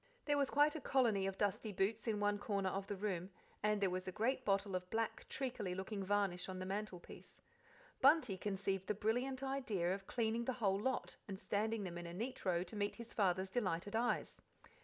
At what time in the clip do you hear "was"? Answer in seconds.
0.39-0.49, 3.91-4.07